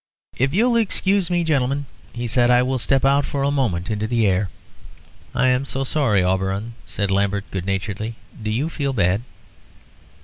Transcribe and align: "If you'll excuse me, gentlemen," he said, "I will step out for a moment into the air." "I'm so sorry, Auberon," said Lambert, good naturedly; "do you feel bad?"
"If 0.35 0.51
you'll 0.51 0.77
excuse 0.77 1.29
me, 1.29 1.43
gentlemen," 1.43 1.85
he 2.11 2.25
said, 2.25 2.49
"I 2.49 2.63
will 2.63 2.79
step 2.79 3.05
out 3.05 3.23
for 3.23 3.43
a 3.43 3.51
moment 3.51 3.91
into 3.91 4.07
the 4.07 4.25
air." 4.25 4.49
"I'm 5.35 5.63
so 5.63 5.83
sorry, 5.83 6.23
Auberon," 6.23 6.73
said 6.87 7.11
Lambert, 7.11 7.45
good 7.51 7.67
naturedly; 7.67 8.15
"do 8.41 8.49
you 8.49 8.67
feel 8.67 8.93
bad?" 8.93 9.21